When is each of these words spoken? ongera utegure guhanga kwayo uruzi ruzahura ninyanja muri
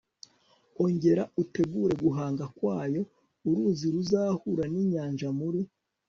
ongera 0.83 1.23
utegure 1.41 1.93
guhanga 2.03 2.45
kwayo 2.57 3.01
uruzi 3.49 3.85
ruzahura 3.93 4.63
ninyanja 4.73 5.27
muri 5.39 5.61